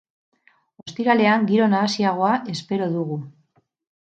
[0.83, 3.19] Ostiralean giro nahasiagoa espero dugu.